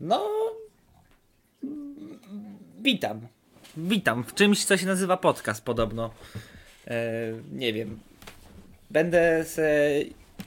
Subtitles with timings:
[0.00, 0.28] No.
[2.82, 3.20] Witam.
[3.76, 6.10] Witam w czymś, co się nazywa podcast podobno.
[6.86, 7.12] E,
[7.52, 7.98] nie wiem.
[8.90, 9.90] Będę se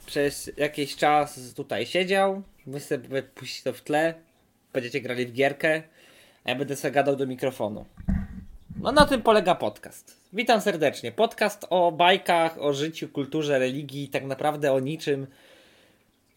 [0.06, 2.42] przez jakiś czas tutaj siedział.
[2.68, 4.14] Wy sobie puścić to w tle.
[4.74, 5.84] Będziecie grali w gierkę.
[6.44, 7.86] A ja będę sobie gadał do mikrofonu.
[8.82, 10.22] No na tym polega podcast.
[10.34, 11.12] Witam serdecznie.
[11.12, 15.28] Podcast o bajkach, o życiu, kulturze, religii, tak naprawdę o niczym.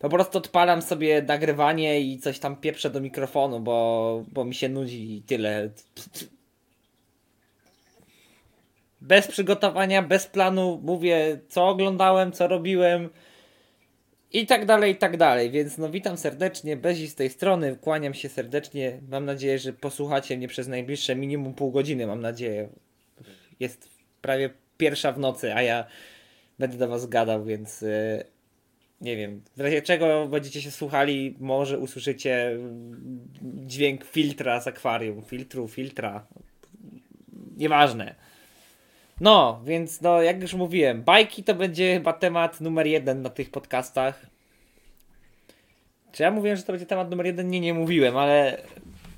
[0.03, 4.69] Po prostu odpalam sobie nagrywanie i coś tam pieprzę do mikrofonu, bo, bo mi się
[4.69, 5.71] nudzi i tyle.
[9.01, 13.11] Bez przygotowania, bez planu mówię, co oglądałem, co robiłem
[14.33, 15.51] i tak dalej, i tak dalej.
[15.51, 19.01] Więc no witam serdecznie, Bezi z tej strony, kłaniam się serdecznie.
[19.09, 22.69] Mam nadzieję, że posłuchacie mnie przez najbliższe minimum pół godziny, mam nadzieję.
[23.61, 23.89] Jest
[24.23, 25.85] prawie pierwsza w nocy, a ja
[26.59, 28.25] będę do was gadał, więc yy,
[29.03, 32.57] nie wiem, w razie czego będziecie się słuchali, może usłyszycie
[33.43, 36.27] dźwięk filtra z akwarium, filtru, filtra.
[37.57, 38.15] Nieważne.
[39.21, 43.51] No, więc no, jak już mówiłem, bajki to będzie chyba temat numer jeden na tych
[43.51, 44.27] podcastach.
[46.13, 47.51] Czy ja mówiłem, że to będzie temat numer jeden?
[47.51, 48.63] Nie, nie mówiłem, ale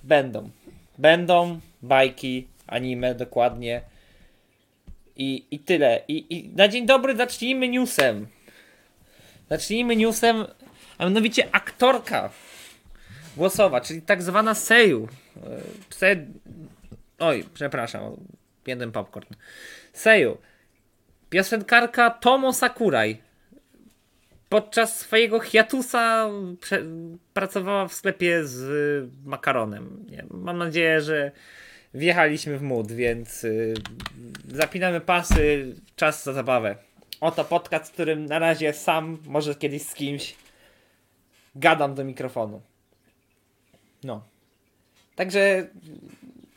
[0.02, 0.50] będą.
[0.98, 3.80] Będą bajki, anime dokładnie.
[5.16, 6.00] I, i tyle.
[6.08, 8.26] I, I na dzień dobry zacznijmy newsem.
[9.50, 10.44] Zacznijmy newsem,
[10.98, 12.30] a mianowicie aktorka
[13.36, 15.08] głosowa, czyli tak zwana Seju.
[15.90, 16.16] Se...
[17.18, 18.16] Oj, przepraszam,
[18.66, 19.34] jeden popcorn.
[19.92, 20.38] Seju.
[21.30, 23.18] Piosenkarka Tomo Sakurai
[24.48, 26.30] podczas swojego hiatusa
[27.32, 30.06] pracowała w sklepie z makaronem.
[30.10, 31.32] Nie, mam nadzieję, że
[31.94, 33.74] wjechaliśmy w mód, więc y,
[34.48, 36.76] zapinamy pasy, czas za zabawę.
[37.20, 40.34] Oto podcast, w którym na razie sam, może kiedyś z kimś
[41.54, 42.60] gadam do mikrofonu.
[44.04, 44.24] No.
[45.16, 45.66] Także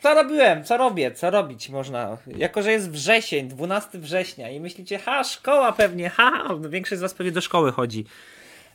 [0.02, 2.18] co robiłem, co robię, co robić można.
[2.28, 6.32] Jako, że jest wrzesień, 12 września i myślicie, ha, szkoła pewnie, ha,
[6.62, 8.06] no większość z was pewnie do szkoły chodzi.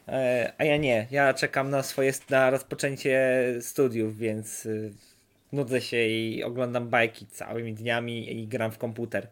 [0.08, 4.92] E, a ja nie, ja czekam na swoje, na rozpoczęcie studiów, więc y,
[5.52, 9.26] nudzę się i oglądam bajki całymi dniami i gram w komputer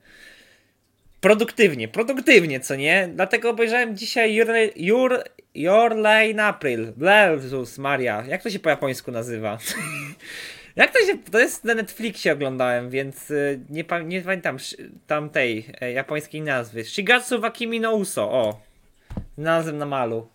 [1.20, 3.10] produktywnie, produktywnie, co nie?
[3.14, 6.92] Dlatego obejrzałem dzisiaj Your, Your, Your Line April.
[7.32, 9.58] Jezus Maria, jak to się po japońsku nazywa?
[10.76, 14.56] jak to się, to jest na Netflixie oglądałem, więc y, nie, nie pamiętam
[15.06, 16.84] tamtej e, japońskiej nazwy.
[16.84, 18.60] Shigatsu Wakimi no Uso, o.
[19.38, 20.28] Znalazłem na malu.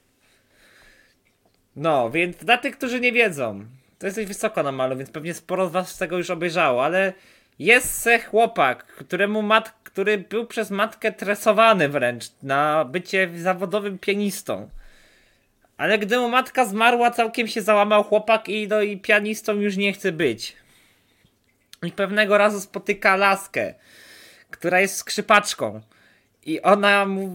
[1.76, 3.66] No, więc dla tych, którzy nie wiedzą,
[4.00, 6.86] to jest dość wysoko na malu, więc pewnie sporo z was z tego już obejrzało,
[6.86, 7.14] ale
[7.60, 14.70] jest se chłopak, któremu mat, który był przez matkę tresowany wręcz na bycie zawodowym pianistą.
[15.78, 19.94] Ale gdy mu matka zmarła, całkiem się załamał chłopak i, no, i pianistą już nie
[19.94, 20.56] chce być.
[21.84, 23.74] I pewnego razu spotyka laskę,
[24.52, 25.82] która jest skrzypaczką.
[26.46, 27.28] I ona mu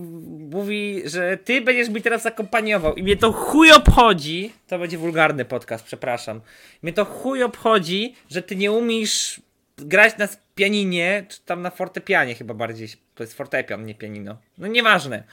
[0.50, 2.94] mówi, że ty będziesz mi teraz akompaniował.
[2.94, 4.52] I mnie to chuj obchodzi.
[4.68, 6.40] To będzie wulgarny podcast, przepraszam.
[6.82, 9.40] Mnie to chuj obchodzi, że ty nie umiesz
[9.78, 10.28] grać na
[10.60, 12.88] pianinie, czy tam na fortepianie chyba bardziej.
[13.14, 14.36] To jest fortepian, nie pianino.
[14.58, 15.24] No nieważne.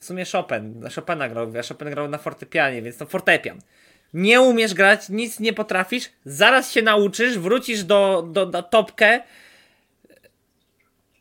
[0.00, 0.80] W sumie Chopin.
[0.80, 3.58] Na Chopina grał, a Chopin grał na fortepianie, więc to fortepian.
[4.14, 9.20] Nie umiesz grać, nic nie potrafisz, zaraz się nauczysz, wrócisz do, do, do topkę,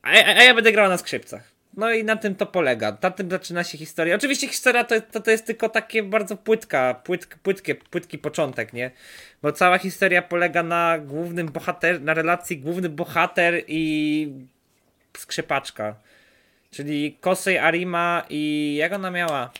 [0.02, 1.56] a, a ja będę grał na skrzypcach.
[1.78, 2.98] No i na tym to polega.
[3.02, 4.16] Na tym zaczyna się historia.
[4.16, 8.92] Oczywiście historia to, to, to jest tylko takie bardzo płytka, płytk, płytkie, płytki początek, nie?
[9.42, 14.32] Bo cała historia polega na głównym bohater, na relacji główny bohater i
[15.18, 15.96] skrzypaczka.
[16.72, 19.52] Czyli Kosei Arima i jak ona miała?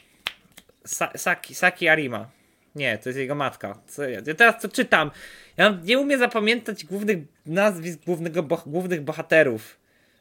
[0.86, 2.30] Sa Saki, Saki Arima.
[2.76, 3.78] Nie, to jest jego matka.
[3.88, 5.12] Co ja, ja teraz to czytam.
[5.58, 9.78] Ja nie umiem zapamiętać głównych nazwisk głównego głównych bohaterów.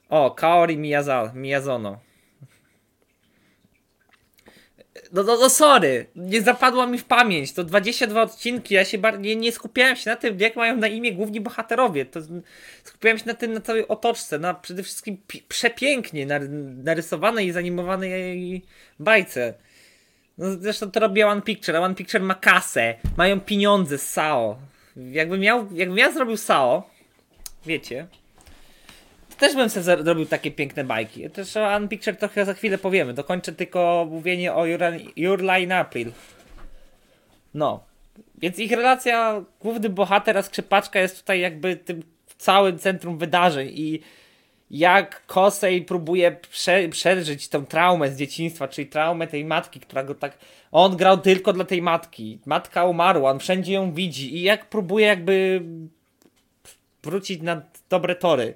[0.08, 1.98] O, Kaori Miyaza, Miyazono.
[5.12, 7.52] No, no, no sorry, nie zapadła mi w pamięć.
[7.52, 11.12] To 22 odcinki, ja się bardziej nie skupiałem się na tym, jak mają na imię
[11.12, 12.04] główni bohaterowie.
[12.06, 12.20] To
[12.84, 16.26] skupiałem się na tym, na całej otoczce, na przede wszystkim przepięknie
[16.84, 18.62] narysowanej i zanimowanej
[18.98, 19.54] bajce.
[20.38, 24.58] No, zresztą to robi One Picture, a One Picture ma kasę, mają pieniądze z SAO.
[24.96, 26.90] Jakbym miał, jakbym ja zrobił SAO,
[27.66, 28.06] wiecie,
[29.38, 31.30] też bym sobie zrobił takie piękne bajki.
[31.30, 33.14] Też o Unpicture trochę za chwilę powiemy.
[33.14, 34.80] Dokończę tylko mówienie o Your,
[35.16, 36.12] Your Line April.
[37.54, 37.84] No.
[38.38, 42.02] Więc ich relacja, główny bohater, a skrzypaczka jest tutaj jakby tym
[42.38, 44.00] całym centrum wydarzeń i
[44.70, 50.14] jak Kosei próbuje prze, przeżyć tą traumę z dzieciństwa, czyli traumę tej matki, która go
[50.14, 50.38] tak.
[50.72, 52.38] On grał tylko dla tej matki.
[52.46, 55.62] Matka umarła, on wszędzie ją widzi i jak próbuje jakby
[57.02, 58.54] wrócić na dobre tory.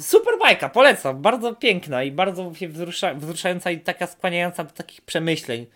[0.00, 1.22] Super bajka, polecam.
[1.22, 5.66] Bardzo piękna i bardzo się wzrusza, wzruszająca i taka skłaniająca do takich przemyśleń.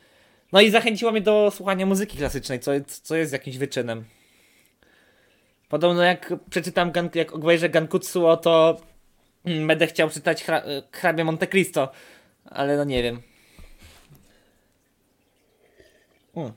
[0.52, 2.72] No i zachęciła mnie do słuchania muzyki klasycznej, co,
[3.02, 4.04] co jest jakimś wyczynem.
[5.68, 8.80] Podobno jak przeczytam, jak obejrzę Gankutsuo, to
[9.66, 10.62] będę chciał czytać hra,
[10.92, 11.92] hrabia Monte Cristo,
[12.44, 13.22] ale no nie wiem.
[16.34, 16.52] Hmm.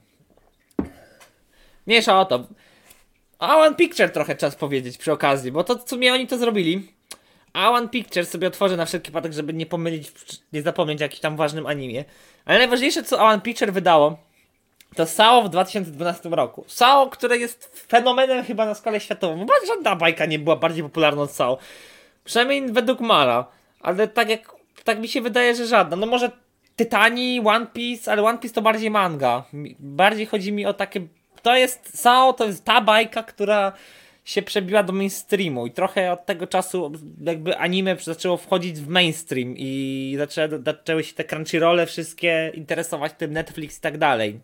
[1.88, 2.47] Mniejsza o to.
[3.39, 6.99] A One Picture trochę czas powiedzieć przy okazji, bo to w sumie oni to zrobili.
[7.54, 10.12] A One Picture sobie otworzę na wszelki wypadek, żeby nie pomylić,
[10.54, 12.06] nie zapomnieć o jakimś tam ważnym animie.
[12.46, 14.18] Ale najważniejsze, co One Picture wydało,
[14.96, 16.66] to SAO w 2012 roku.
[16.68, 19.46] SAO, które jest fenomenem chyba na skalę światową.
[19.46, 21.57] Bo żadna bajka nie była bardziej popularna od SAO.
[22.24, 23.46] Przynajmniej według Mara.
[23.81, 25.96] Ale tak jak, tak mi się wydaje, że żadna.
[25.96, 26.31] No może
[26.75, 29.44] Tytani, One Piece, ale One Piece to bardziej manga.
[29.80, 31.01] Bardziej chodzi mi o takie...
[31.42, 33.74] To jest SAO, to jest ta bajka, która
[34.29, 36.91] się przebiła do mainstreamu i trochę od tego czasu
[37.21, 43.33] jakby anime zaczęło wchodzić w mainstream i zaczęły, zaczęły się te crunchyrole wszystkie interesować tym
[43.33, 44.39] Netflix i tak dalej.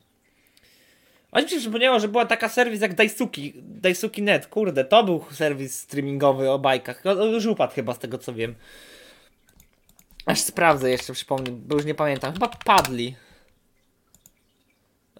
[1.31, 5.25] Aż mi się przypomniało, że była taka serwis jak Daisuki, Daisuki Net, kurde, to był
[5.31, 7.05] serwis streamingowy o bajkach.
[7.05, 8.55] On już upadł chyba z tego co wiem.
[10.25, 12.33] Aż sprawdzę jeszcze, przypomnę, bo już nie pamiętam.
[12.33, 13.15] Chyba padli.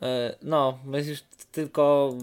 [0.01, 0.07] Yy,
[0.41, 1.19] no, już
[1.51, 2.13] tylko...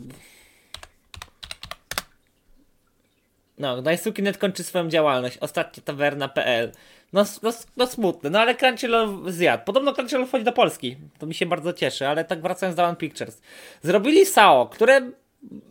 [3.63, 5.39] No, Daisuki.net kończy swoją działalność.
[5.39, 6.73] Ostatnia tawerna.pl.
[7.13, 9.65] No, no, no smutne, no ale Crunchyroll zjadł.
[9.65, 10.97] Podobno Crunchyroll wchodzi do Polski.
[11.19, 13.41] To mi się bardzo cieszy, ale tak wracając do One Pictures.
[13.83, 15.11] Zrobili SAO, które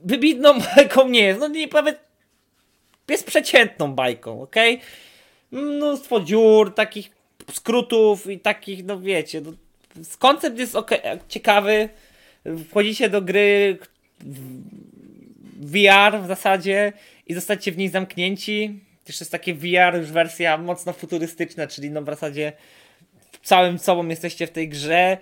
[0.03, 1.39] wybitną bajką nie jest.
[1.39, 1.99] No nie nawet
[3.07, 4.55] jest przeciętną bajką, ok?
[5.51, 7.11] Mnóstwo dziur, takich
[7.51, 9.51] skrótów i takich, no wiecie, no,
[10.19, 10.91] koncept jest ok,
[11.27, 11.89] ciekawy.
[12.69, 13.77] Wchodzicie do gry
[15.61, 16.93] VR w zasadzie
[17.31, 18.79] i zostacie w niej zamknięci.
[19.03, 22.53] Też jest takie VR, już wersja mocno futurystyczna, czyli no w zasadzie
[23.43, 25.17] całym sobą jesteście w tej grze.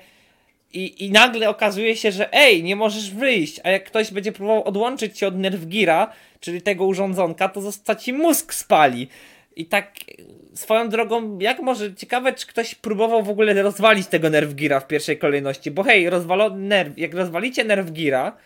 [0.74, 4.64] I, i nagle okazuje się, że ej, nie możesz wyjść, a jak ktoś będzie próbował
[4.64, 9.08] odłączyć cię od Nerwgira, czyli tego urządzonka, to zostać ci mózg spali.
[9.56, 9.92] I tak
[10.54, 15.18] swoją drogą, jak może, ciekawe, czy ktoś próbował w ogóle rozwalić tego Nerwgira w pierwszej
[15.18, 18.38] kolejności, bo hej, rozwalo, nerw, jak rozwalicie Nerwgira,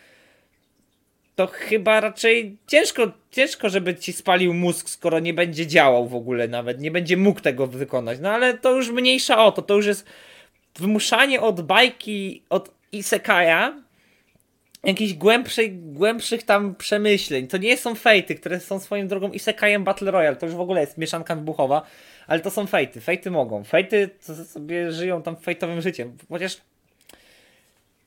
[1.34, 6.48] to chyba raczej ciężko, ciężko, żeby ci spalił mózg, skoro nie będzie działał w ogóle
[6.48, 8.18] nawet, nie będzie mógł tego wykonać.
[8.20, 10.06] No ale to już mniejsza o to, to już jest
[10.78, 13.84] wymuszanie od bajki, od Isekaja
[14.84, 17.46] jakichś głębszych, głębszych tam przemyśleń.
[17.46, 20.80] To nie są fejty, które są swoją drogą Isekajem Battle Royale, to już w ogóle
[20.80, 21.82] jest mieszanka wybuchowa,
[22.26, 23.00] ale to są fejty.
[23.00, 23.64] Fejty mogą.
[23.64, 24.10] Fejty
[24.46, 26.16] sobie żyją tam fejtowym życiem.
[26.28, 26.60] Chociaż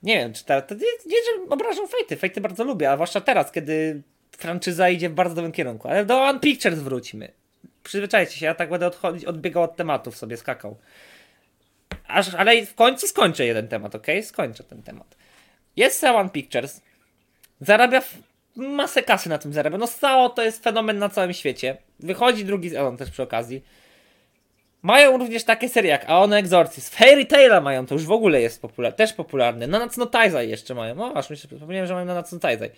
[0.07, 2.15] nie wiem, czy to nie, nie, że obrażam fejty.
[2.15, 4.01] Fejty bardzo lubię, a zwłaszcza teraz, kiedy
[4.38, 5.88] franczyza idzie w bardzo dobrym kierunku.
[5.88, 7.31] Ale do One Pictures wróćmy.
[7.83, 10.77] Przyzwyczajcie się, ja tak będę odchodzić, odbiegał od tematów, sobie skakał.
[12.07, 14.07] Aż, ale w końcu skończę jeden temat, ok?
[14.24, 15.15] Skończę ten temat.
[15.75, 16.81] Jest One Pictures.
[17.62, 18.01] Zarabia
[18.56, 19.77] masę kasy na tym zarabia.
[19.77, 21.77] No stało to jest fenomen na całym świecie.
[22.00, 23.63] Wychodzi drugi sezon też przy okazji.
[24.88, 26.95] Mają również takie serie jak Aon Exorcist.
[26.95, 29.68] Fairy Tail'a mają, to już w ogóle jest popular też popularny.
[29.68, 30.95] Na Natsuno Taizai jeszcze mają.
[30.95, 31.48] No aż mi się
[31.88, 32.69] że mają na Natsuno Taizai.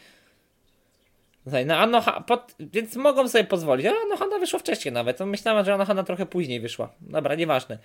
[1.66, 3.86] Na Anoha, pod, więc mogą sobie pozwolić.
[3.86, 5.20] A Anohana wyszła wcześniej nawet.
[5.20, 6.90] Myślałem, że Anohana trochę później wyszła.
[7.02, 7.78] Dobra, nieważne.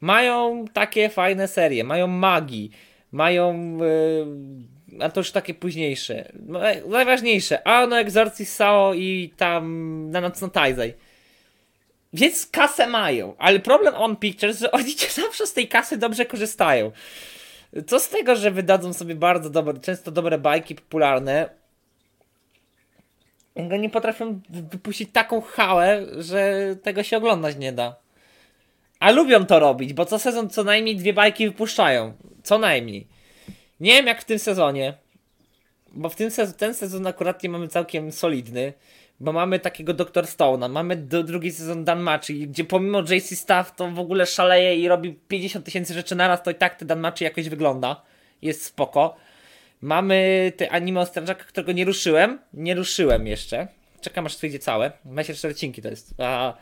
[0.00, 1.84] Mają takie fajne serie.
[1.84, 2.70] Mają magii.
[3.12, 3.78] Mają...
[4.88, 6.32] Yy, a to już takie późniejsze.
[6.46, 7.66] No, najważniejsze.
[7.66, 10.94] Ano Exorcist Sao i tam na Natsuno Taizai.
[12.12, 16.92] Więc kasę mają, ale problem On Pictures, że oni zawsze z tej kasy dobrze korzystają.
[17.86, 21.48] Co z tego, że wydadzą sobie bardzo dobre, często dobre bajki popularne,
[23.56, 27.96] nie potrafią wypuścić taką hałę, że tego się oglądać nie da.
[29.00, 32.12] A lubią to robić, bo co sezon co najmniej dwie bajki wypuszczają.
[32.42, 33.06] Co najmniej.
[33.80, 34.94] Nie wiem jak w tym sezonie,
[35.92, 38.72] bo w tym sezon, ten sezon akurat nie mamy całkiem solidny
[39.20, 40.24] bo mamy takiego Dr.
[40.24, 44.88] Stone'a, mamy do, drugi sezon Danmachi, gdzie pomimo JC Staff to w ogóle szaleje i
[44.88, 48.02] robi 50 tysięcy rzeczy naraz, to i tak te Danmachi jakoś wygląda.
[48.42, 49.16] Jest spoko.
[49.80, 52.38] Mamy te anime o strażakach, którego nie ruszyłem.
[52.52, 53.68] Nie ruszyłem jeszcze.
[54.00, 54.92] Czekam aż wyjdzie całe.
[55.04, 56.14] 24 odcinki to jest.
[56.20, 56.54] A...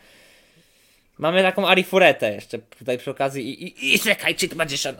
[1.17, 4.95] Mamy taką Arifuretę jeszcze tutaj przy okazji i, i, i Sekai Cheat Magician.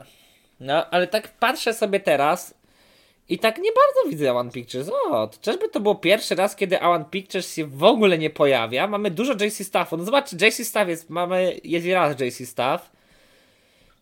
[0.59, 2.53] No, ale tak patrzę sobie teraz
[3.29, 4.89] I tak nie bardzo widzę One Pictures.
[4.89, 8.87] O, czyżby to było pierwszy raz, kiedy One Pictures się w ogóle nie pojawia.
[8.87, 9.97] Mamy dużo JC Staffu.
[9.97, 12.91] No zobaczcie, JC Staff jest, mamy, jest raz JC Staff.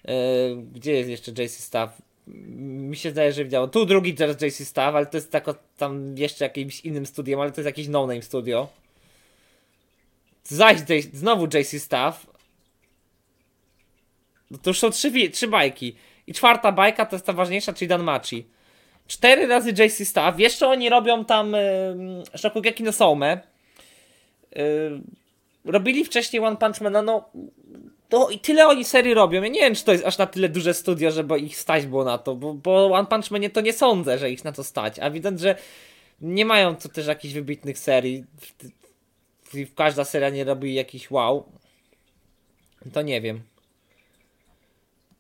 [0.06, 0.14] Yy,
[0.74, 2.02] gdzie jest jeszcze JC Staff?
[2.28, 3.70] Mi się zdaje, że widziałem.
[3.70, 5.46] Tu drugi JC Staff, ale to jest tak
[5.78, 8.68] tam jeszcze jakimś innym studiem, ale to jest jakiś no-name studio.
[10.44, 10.78] Zaś
[11.14, 12.28] znowu JC Staff.
[14.52, 15.96] No to już są trzy, trzy bajki.
[16.28, 18.46] I czwarta bajka to jest ta ważniejsza, czyli Dan Machi.
[19.10, 20.40] Cztery razy JC Staff.
[20.40, 23.40] Jeszcze oni robią tam yy, Shokugeki no Soumę.
[24.56, 25.02] Yy,
[25.66, 27.30] robili wcześniej One Punch Man, no
[28.10, 29.42] to i tyle oni serii robią.
[29.42, 32.04] Ja nie wiem, czy to jest aż na tyle duże studio, żeby ich stać było
[32.04, 35.00] na to, bo, bo One Punch Man to nie sądzę, że ich na to stać.
[35.00, 35.56] A widać, że
[36.22, 38.26] nie mają to też jakichś wybitnych serii.
[39.76, 41.44] Każda seria nie robi jakiś wow.
[42.94, 43.42] To nie wiem.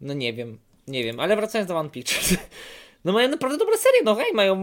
[0.01, 0.59] No nie wiem.
[0.87, 2.35] Nie wiem, ale wracając do One Pictures.
[3.05, 4.55] No mają naprawdę dobre serie, no hej, mają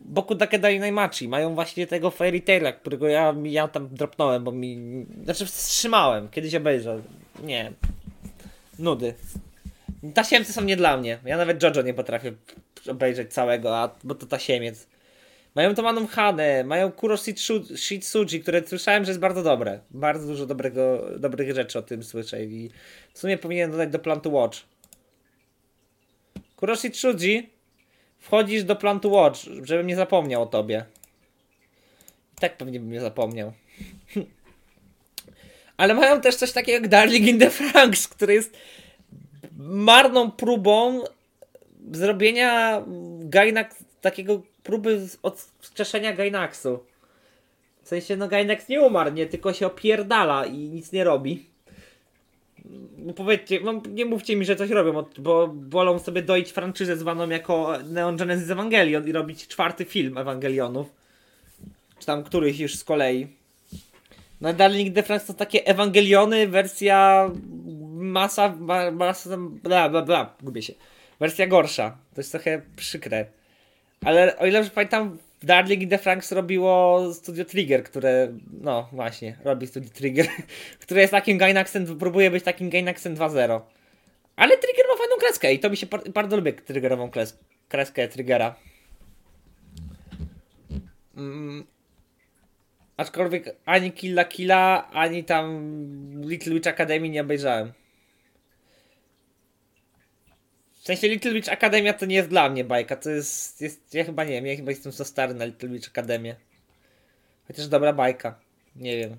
[0.00, 5.06] Boku Dakedai Naimachi, mają właśnie tego Fairy Taila, którego ja, ja tam dropnąłem, bo mi,
[5.24, 7.02] znaczy wstrzymałem, kiedyś obejrzał,
[7.42, 7.72] nie,
[8.78, 9.14] nudy.
[10.14, 12.32] Tasiemcy są nie dla mnie, ja nawet Jojo nie potrafię
[12.90, 14.86] obejrzeć całego, a, bo to tasiemiec.
[15.54, 17.16] Mają to Manum Hane, mają Kuro
[17.76, 19.80] Shitsuji, które słyszałem, że jest bardzo dobre.
[19.90, 22.70] Bardzo dużo dobrego, dobrych rzeczy o tym słyszę i
[23.14, 24.58] w sumie powinien dodać do Plan to Watch.
[26.56, 27.57] Kuroshi Tsuji
[28.20, 30.84] wchodzisz do Plan Watch, żebym nie zapomniał o tobie.
[32.36, 33.52] I tak pewnie bym nie zapomniał.
[35.76, 38.56] Ale mają też coś takiego jak Darling in the Franks, który jest
[39.58, 41.04] marną próbą
[41.92, 42.82] zrobienia
[43.20, 46.84] Gainax, takiego próby odskrzeszenia Gainaxu.
[47.82, 51.46] W sensie, no Gainax nie umarł, nie, tylko się opierdala i nic nie robi.
[52.98, 57.28] No powiedzcie, no nie mówcie mi, że coś robią, bo wolą sobie doić franczyzę zwaną
[57.28, 60.86] jako Neon Genesis Evangelion i robić czwarty film Ewangelionów.
[61.98, 63.26] Czy tam któryś już z kolei.
[64.40, 67.30] No Darling the Franks to takie Ewangeliony, wersja
[67.94, 68.54] masa,
[68.92, 70.72] masa, bla bla bla, gubię się.
[71.20, 71.96] Wersja gorsza.
[72.14, 73.26] To jest trochę przykre.
[74.04, 79.66] Ale o ile pamiętam, Darling in the Franks robiło Studio Trigger, które, no właśnie, robi
[79.66, 80.26] Studio Trigger,
[80.82, 83.60] które jest takim Gainaxem, próbuje być takim Gainaxem 2.0.
[84.36, 87.10] Ale Trigger ma fajną kreskę i to mi się bardzo lubię triggerową
[87.68, 88.54] kreskę Triggera.
[91.16, 91.66] Mm.
[92.96, 95.70] Aczkolwiek ani Killa Killa, ani tam
[96.20, 97.72] Little Witch Academy nie obejrzałem
[100.88, 104.24] sensie Little Witch Akademia to nie jest dla mnie bajka, to jest, jest ja chyba
[104.24, 106.36] nie wiem, ja chyba jestem za stary na Little Witch Akademię.
[107.46, 108.40] Chociaż dobra bajka,
[108.76, 109.16] nie wiem,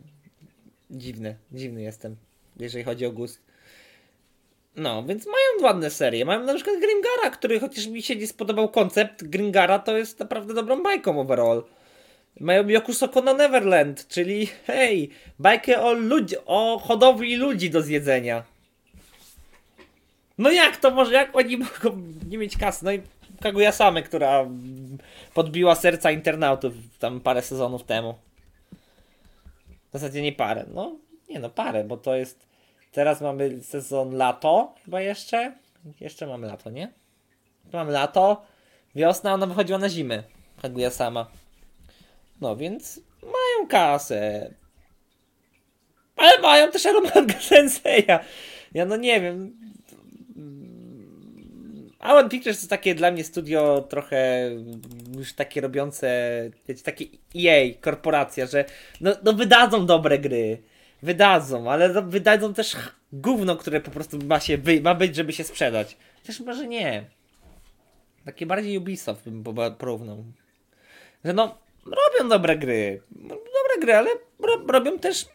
[0.91, 2.15] dziwny, dziwny jestem,
[2.59, 3.41] jeżeli chodzi o gust.
[4.75, 6.25] No, więc mają ładne serie.
[6.25, 10.53] Mają na przykład Gringara, który chociaż mi się nie spodobał koncept Gringara, to jest naprawdę
[10.53, 11.63] dobrą bajką overall.
[12.39, 15.09] Mają Yokusoko no Neverland, czyli hej,
[15.39, 18.43] bajkę o ludzi, o hodowli ludzi do zjedzenia.
[20.39, 22.85] No jak to może, jak oni mogą nie mieć kasy?
[22.85, 23.01] No i
[23.41, 24.45] Kaguya Same, która
[25.33, 28.15] podbiła serca internautów tam parę sezonów temu.
[29.89, 30.95] W zasadzie nie parę, no
[31.29, 32.47] nie no parę, bo to jest
[32.91, 35.53] teraz mamy sezon lato chyba jeszcze.
[35.99, 36.91] Jeszcze mamy lato, nie?
[37.73, 38.45] Mamy lato,
[38.95, 40.23] wiosna, ona wychodziła na zimę.
[40.61, 41.27] Kaguya sama.
[42.41, 44.53] No więc mają kasę.
[46.15, 48.19] Ale mają też Aromanga Senseiya.
[48.73, 49.59] Ja no nie wiem,
[51.99, 54.49] Alan Pictures to takie dla mnie studio trochę
[55.17, 56.09] już takie robiące,
[56.67, 58.65] wiecie, takie EA, korporacja, że
[59.01, 60.61] no, no wydadzą dobre gry,
[61.01, 62.75] wydadzą, ale wydadzą też
[63.13, 65.97] gówno, które po prostu ma, się ma być, żeby się sprzedać.
[66.21, 67.05] Chociaż może nie.
[68.25, 69.43] Takie bardziej Ubisoft bym
[69.77, 70.23] porównał.
[71.25, 74.09] Że no, robią dobre gry, dobre gry, ale
[74.67, 75.25] robią też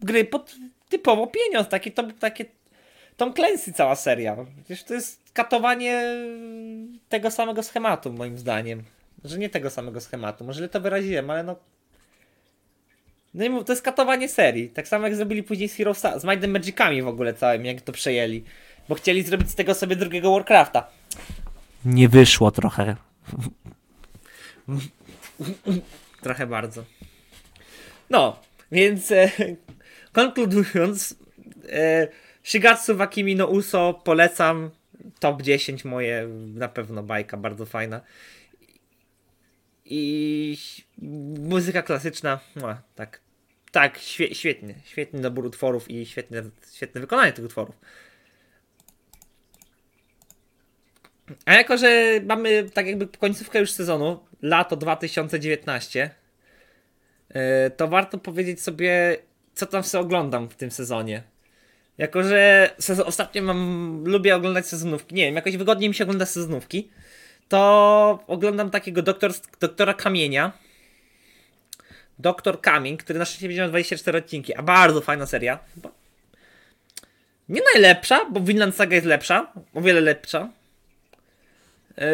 [0.00, 0.54] gry pod
[0.88, 2.44] typowo pieniądz, takie, to, takie
[3.16, 4.36] Tom Clancy cała seria.
[4.64, 6.02] Przecież to jest katowanie
[7.08, 8.82] tego samego schematu, moim zdaniem.
[9.24, 10.44] Że nie tego samego schematu.
[10.44, 11.56] Może to wyraziłem, ale no.
[13.34, 14.68] No to jest katowanie serii.
[14.68, 17.92] Tak samo jak zrobili później z Heroes, z Might Magicami w ogóle całym, jak to
[17.92, 18.44] przejęli.
[18.88, 20.88] Bo chcieli zrobić z tego sobie drugiego Warcrafta.
[21.84, 22.96] Nie wyszło trochę.
[26.22, 26.84] trochę bardzo.
[28.10, 28.36] No,
[28.72, 29.30] więc e,
[30.12, 31.16] konkludując,
[31.68, 32.08] e,
[32.42, 34.70] Shigatsu Wakimi no Uso polecam.
[35.20, 38.00] Top 10 moje, na pewno bajka, bardzo fajna.
[39.84, 40.58] I
[41.38, 43.20] muzyka klasyczna, no, tak,
[43.70, 46.42] tak, świe, świetnie, świetny dobór utworów i świetne,
[46.72, 47.74] świetne wykonanie tych utworów.
[51.44, 56.10] A jako, że mamy tak jakby końcówkę już sezonu, lato 2019,
[57.28, 59.16] e, to warto powiedzieć sobie,
[59.54, 61.31] co tam sobie oglądam w tym sezonie.
[61.98, 66.26] Jako, że sezon, ostatnio mam, lubię oglądać sezonówki, nie wiem, jakoś wygodniej mi się ogląda
[66.26, 66.90] sezonówki,
[67.48, 70.52] to oglądam takiego doktor, doktora Kamienia.
[72.18, 75.58] Doktor Kamień, który na szczęście miał 24 odcinki, a bardzo fajna seria.
[77.48, 80.48] Nie najlepsza, bo Vinland Saga jest lepsza, o wiele lepsza.
[81.96, 82.04] Yy,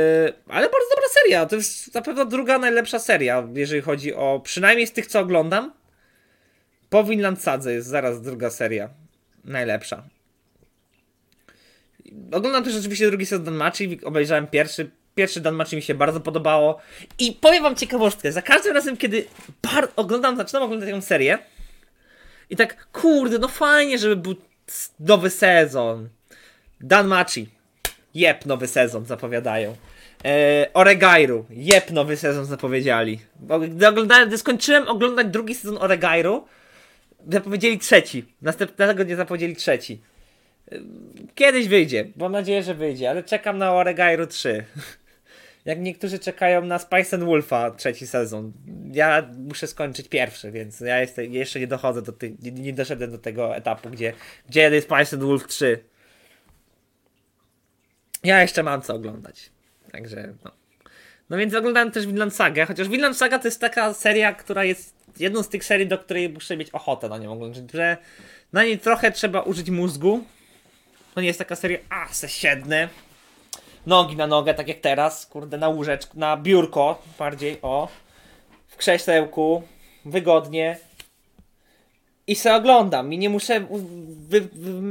[0.48, 1.46] ale bardzo dobra seria.
[1.46, 4.40] To jest na pewno druga najlepsza seria, jeżeli chodzi o.
[4.44, 5.72] Przynajmniej z tych, co oglądam.
[6.90, 8.88] Po Vinland Sadze jest zaraz druga seria.
[9.48, 10.02] Najlepsza.
[12.32, 13.98] Oglądam też oczywiście drugi sezon Danmachi.
[14.04, 14.90] Obejrzałem pierwszy.
[15.14, 16.80] Pierwszy Danmachi mi się bardzo podobało.
[17.18, 18.32] I powiem wam ciekawostkę.
[18.32, 19.24] Za każdym razem, kiedy
[19.96, 21.38] oglądam, zaczynam oglądać tę serię.
[22.50, 24.34] I tak, kurde, no fajnie, żeby był
[25.00, 26.08] nowy sezon.
[26.80, 27.48] Danmachi.
[28.14, 29.76] Jep, nowy sezon zapowiadają.
[30.24, 31.46] E, Oregairu.
[31.50, 33.20] Jep, nowy sezon zapowiedzieli.
[33.36, 36.46] Bo gdy, oglądałem, gdy skończyłem oglądać drugi sezon Oregairu,
[37.28, 38.34] zapowiedzieli trzeci.
[38.42, 40.00] Następnego nie zapowiedzieli trzeci.
[41.34, 42.08] Kiedyś wyjdzie.
[42.16, 44.64] Mam nadzieję, że wyjdzie, ale czekam na Oregairu 3.
[45.64, 48.52] Jak niektórzy czekają na Spice and Wolfa trzeci sezon.
[48.92, 53.10] Ja muszę skończyć pierwszy, więc ja jestem, jeszcze nie dochodzę do tych, nie, nie doszedłem
[53.10, 54.12] do tego etapu, gdzie,
[54.48, 55.84] gdzie jest Spice and Wolf 3.
[58.24, 59.50] Ja jeszcze mam co oglądać.
[59.92, 60.50] Także no.
[61.30, 64.97] No więc oglądałem też Vinland Saga, chociaż Vinland Saga to jest taka seria, która jest
[65.20, 67.96] jedną z tych serii, do której muszę mieć ochotę na nią oglądać, że
[68.52, 70.24] na niej trochę trzeba użyć mózgu.
[71.14, 72.88] To nie jest taka seria, a se siednę,
[73.86, 77.88] nogi na nogę, tak jak teraz, kurde, na łóżeczku, na biurko bardziej, o,
[78.68, 79.62] w krzesełku,
[80.04, 80.78] wygodnie
[82.26, 83.66] i se oglądam i nie muszę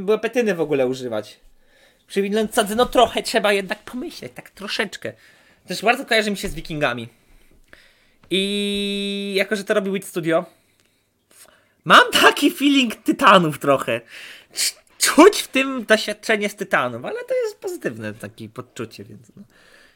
[0.07, 1.39] łepetyny w ogóle używać.
[2.07, 5.13] Przy Vinland Sadze, no trochę trzeba jednak pomyśleć, tak troszeczkę.
[5.67, 7.07] Też bardzo kojarzy mi się z Wikingami.
[8.29, 10.46] I jako, że to robi Wit Studio,
[11.86, 14.01] mam taki feeling Tytanów trochę.
[14.98, 19.43] Czuć w tym doświadczenie z Tytanów, ale to jest pozytywne takie podczucie, więc no.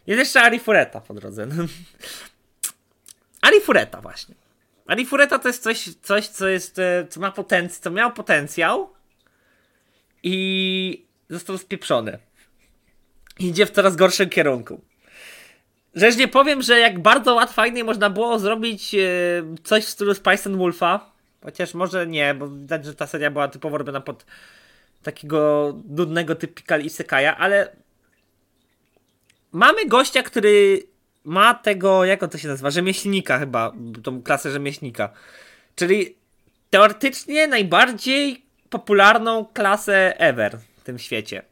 [0.08, 1.48] Jest jeszcze Arifureta po drodze.
[3.42, 4.36] Arifureta właśnie.
[4.88, 8.94] Arifureta to jest coś, coś co jest, e, co ma potencjał, co miał potencjał
[10.24, 12.20] i został spieprzony.
[13.40, 14.82] Idzie w coraz gorszym kierunku.
[15.96, 19.00] Rzecz nie powiem, że jak bardzo łatwajnie można było zrobić e,
[19.64, 21.12] coś w stylu Spice and Wolfa,
[21.44, 24.26] chociaż może nie, bo widać, że ta seria była typowo robiona pod
[25.04, 27.76] takiego nudnego typical isekaja, ale
[29.52, 30.84] mamy gościa, który
[31.24, 33.74] ma tego, jak on to się nazywa, rzemieślnika chyba,
[34.04, 35.10] tą klasę rzemieślnika.
[35.76, 36.16] Czyli
[36.70, 41.44] teoretycznie najbardziej popularną klasę ever w tym świecie.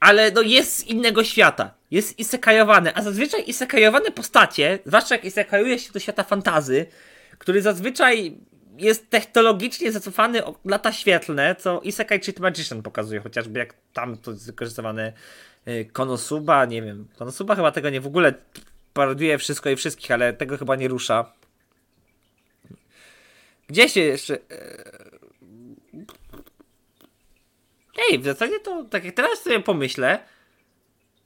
[0.00, 1.74] Ale no jest z innego świata.
[1.94, 6.86] Jest isekajowane, a zazwyczaj isekajowane postacie, zwłaszcza jak isekajuje się do świata fantazy,
[7.38, 8.36] który zazwyczaj
[8.78, 14.30] jest technologicznie zacofany o lata świetlne, co Isekai Cheat Magician pokazuje, chociażby jak tam to
[14.30, 15.12] jest wykorzystywane
[15.68, 18.34] y, Konosuba, nie wiem, Konosuba chyba tego nie w ogóle
[18.92, 21.32] parodiuje wszystko i wszystkich, ale tego chyba nie rusza.
[23.68, 24.34] Gdzie się jeszcze...
[24.34, 24.40] Y,
[28.10, 30.33] Ej, w zasadzie to, tak jak teraz sobie pomyślę,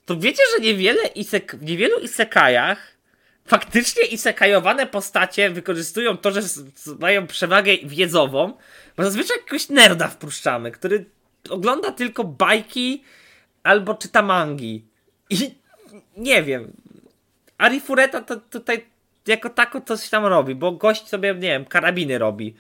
[0.09, 2.97] to wiecie, że niewiele isek, w niewielu isekajach
[3.47, 6.41] faktycznie isekajowane postacie wykorzystują to, że
[6.99, 8.53] mają przewagę wiedzową,
[8.97, 11.05] bo zazwyczaj jakiegoś nerda wpuszczamy, który
[11.51, 13.05] ogląda tylko bajki
[13.63, 14.85] albo czyta mangi.
[15.31, 15.55] I
[16.17, 16.73] nie wiem.
[17.59, 18.87] Arifureta to tutaj
[19.27, 22.55] jako tako coś tam robi, bo gość sobie, nie wiem, karabiny robi.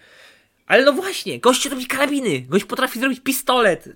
[0.66, 2.40] Ale no właśnie, gość robi karabiny.
[2.40, 3.88] Gość potrafi zrobić pistolet.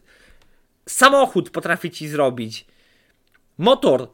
[0.89, 2.72] Samochód potrafi ci zrobić.
[3.59, 4.09] Motor.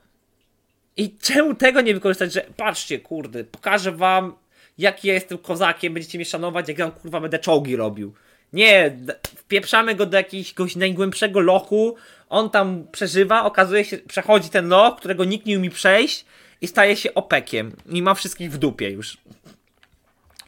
[0.96, 4.34] I czemu tego nie wykorzystać, że patrzcie, kurde, pokażę wam,
[4.78, 8.14] jaki ja jestem kozakiem, będziecie mnie szanować, jak ja kurwa będę czołgi robił.
[8.52, 11.96] Nie, wpieprzamy go do jakiegoś najgłębszego lochu,
[12.28, 16.24] on tam przeżywa, okazuje się, przechodzi ten loch, którego nikt nie umie przejść
[16.60, 17.72] i staje się opekiem.
[17.86, 19.18] I ma wszystkich w dupie już.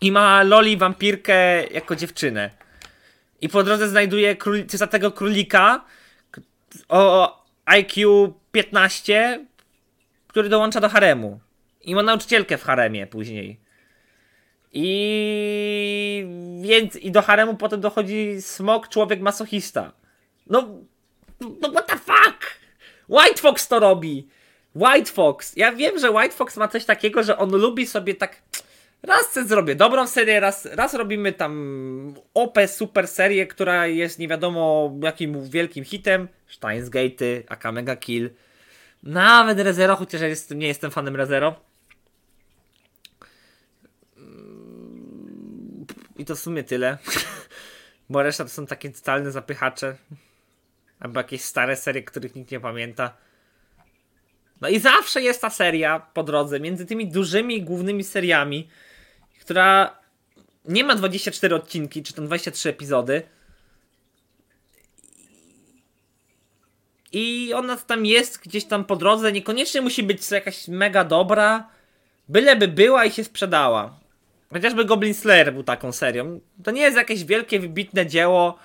[0.00, 2.50] I ma Loli wampirkę jako dziewczynę.
[3.40, 5.84] I po drodze znajduje król, tego królika
[6.88, 9.46] o IQ 15,
[10.26, 11.40] który dołącza do haremu.
[11.82, 13.60] I ma nauczycielkę w haremie później.
[14.72, 16.26] I
[16.62, 19.92] więc i do haremu potem dochodzi smok, człowiek masochista.
[20.46, 20.68] No,
[21.40, 22.60] no what the fuck?
[23.08, 24.28] White Fox to robi.
[24.74, 25.56] White Fox.
[25.56, 28.42] Ja wiem, że White Fox ma coś takiego, że on lubi sobie tak
[29.02, 34.92] raz zrobię dobrą serię, raz, raz robimy tam OP super serię, która jest nie wiadomo
[35.02, 36.28] jakim wielkim hitem.
[36.48, 38.30] Steins Gate, Akamega Kill.
[39.02, 41.60] Nawet Rezero, chociaż ja jest, nie jestem fanem Rezero.
[46.18, 46.98] I to w sumie tyle.
[48.10, 49.96] Bo reszta to są takie totalne zapychacze.
[51.00, 53.16] Albo jakieś stare serie, których nikt nie pamięta.
[54.60, 58.68] No i zawsze jest ta seria po drodze między tymi dużymi głównymi seriami,
[59.50, 59.98] która
[60.64, 63.22] nie ma 24 odcinki, czy tam 23 epizody.
[67.12, 69.32] I ona tam jest gdzieś tam po drodze.
[69.32, 71.68] Niekoniecznie musi być jakaś mega dobra.
[72.28, 73.98] Byleby była i się sprzedała.
[74.52, 76.40] Chociażby Goblin Slayer był taką serią.
[76.64, 78.58] To nie jest jakieś wielkie, wybitne dzieło.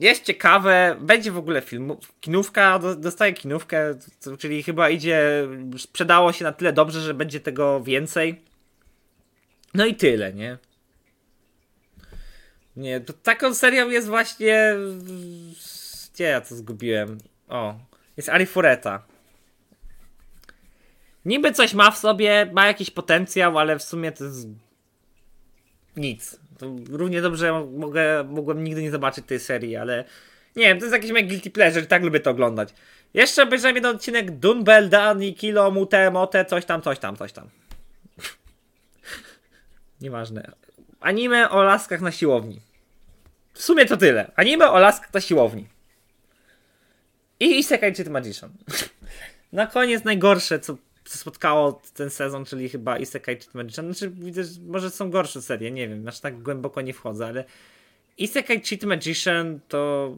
[0.00, 3.94] Jest ciekawe, będzie w ogóle film, kinówka, dostaje kinówkę,
[4.38, 8.45] czyli chyba idzie, sprzedało się na tyle dobrze, że będzie tego więcej.
[9.76, 10.58] No i tyle, nie?
[12.76, 14.74] Nie, to taką serią jest właśnie.
[16.14, 17.18] Gdzie ja to zgubiłem?
[17.48, 17.74] O,
[18.16, 19.02] jest Arifureta.
[21.24, 24.48] Niby coś ma w sobie, ma jakiś potencjał, ale w sumie to jest
[25.96, 26.40] nic.
[26.58, 30.04] To równie dobrze mogę, mogłem nigdy nie zobaczyć tej serii, ale
[30.56, 32.74] nie wiem, to jest jakiś mega guilty pleasure, tak lubię to oglądać.
[33.14, 37.48] Jeszcze obejrzałem jeden odcinek Dunbel, Dani, Kilo, Mute, Mote, coś tam, coś tam, coś tam.
[40.00, 40.52] Nieważne.
[41.00, 42.60] Anime o laskach na siłowni.
[43.54, 44.32] W sumie to tyle.
[44.36, 45.66] Anime o laskach na siłowni.
[47.40, 48.50] I Isekai Cheat Magician.
[49.52, 53.84] na koniec najgorsze, co spotkało ten sezon, czyli chyba Isekai Cheat Magician.
[53.84, 57.44] Znaczy, widzę, że może są gorsze serie, nie wiem, aż tak głęboko nie wchodzę, ale
[58.18, 60.12] Isekai Cheat Magician to...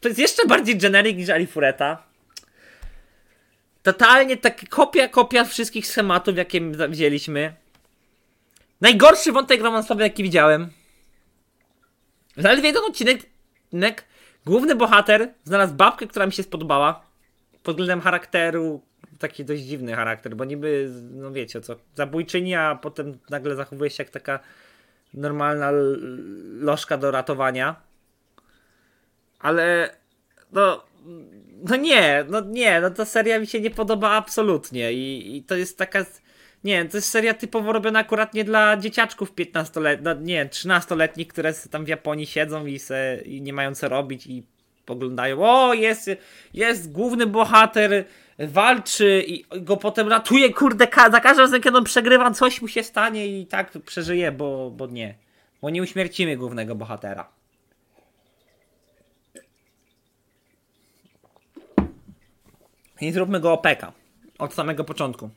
[0.00, 2.13] To jest jeszcze bardziej generic niż Alifureta.
[3.84, 7.54] Totalnie tak kopia, kopia wszystkich schematów, jakie widzieliśmy.
[8.80, 10.70] Najgorszy wątek romansowy, jaki widziałem.
[12.36, 13.20] Zaledwie jeden odcinek,
[14.46, 17.04] główny bohater znalazł babkę, która mi się spodobała.
[17.62, 18.82] Pod względem charakteru,
[19.18, 24.02] taki dość dziwny charakter, bo niby, no wiecie co, zabójczyni, a potem nagle zachowuje się
[24.02, 24.40] jak taka
[25.14, 25.70] normalna
[26.58, 27.76] lożka do ratowania.
[29.38, 29.96] Ale,
[30.52, 30.84] no,
[31.68, 35.56] no nie, no nie, no ta seria mi się nie podoba absolutnie i, i to
[35.56, 36.04] jest taka
[36.64, 41.52] nie, to jest seria typowo robiona akurat nie dla dzieciaczków 15-letnich, no nie, 13-letnich, które
[41.70, 44.42] tam w Japonii siedzą i, se, i nie mają co robić i
[44.86, 46.10] poglądają, o jest,
[46.54, 48.04] jest główny bohater,
[48.38, 52.68] walczy i go potem ratuje, kurde, ka za każdym razem kiedy on przegrywa, coś mu
[52.68, 55.14] się stanie i tak przeżyje, bo, bo nie.
[55.62, 57.28] Bo nie uśmiercimy głównego bohatera.
[63.00, 63.92] I zróbmy go opeka.
[64.38, 65.30] Od samego początku.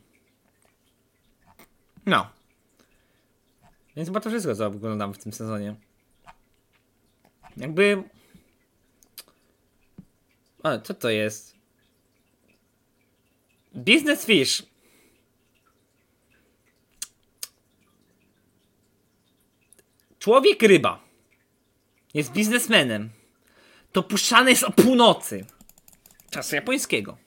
[2.05, 2.29] No.
[3.95, 5.75] Więc chyba to wszystko, co oglądam w tym sezonie.
[7.57, 8.03] Jakby...
[10.63, 11.55] O, co to jest?
[13.73, 14.63] Business Fish.
[20.19, 21.03] Człowiek ryba.
[22.13, 23.09] Jest biznesmenem.
[23.91, 25.45] To puszczany jest o północy.
[26.29, 27.17] Czasu japońskiego.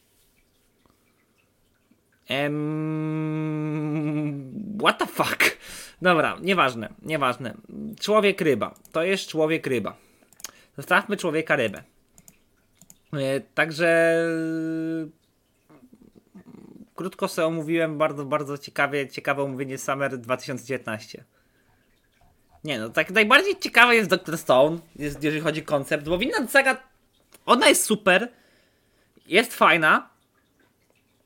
[2.30, 3.98] Ehm,
[4.78, 5.58] what the fuck?
[6.02, 7.54] Dobra, nieważne, nieważne.
[8.00, 8.74] Człowiek ryba.
[8.92, 9.96] To jest człowiek ryba.
[10.76, 11.82] Zostawmy człowieka rybę.
[13.12, 14.14] E, także
[16.94, 21.24] krótko sobie omówiłem bardzo, bardzo ciekawie, ciekawe omówienie Summer 2019.
[22.64, 24.38] Nie no, tak najbardziej ciekawe jest Dr.
[24.38, 26.76] Stone, jest, jeżeli chodzi o koncept, bo Vinland Saga,
[27.46, 28.28] ona jest super,
[29.26, 30.10] jest fajna,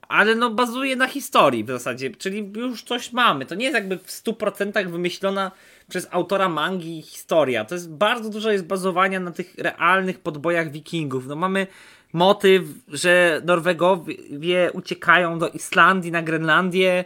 [0.08, 3.46] ale no bazuje na historii w zasadzie, czyli już coś mamy.
[3.46, 5.50] To nie jest jakby w 100% wymyślona
[5.88, 7.64] przez autora mangi historia.
[7.64, 11.26] To jest bardzo dużo jest bazowania na tych realnych podbojach wikingów.
[11.26, 11.66] No mamy
[12.12, 17.04] motyw, że Norwegowie uciekają do Islandii, na Grenlandię,